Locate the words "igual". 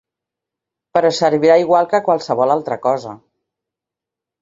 1.65-1.91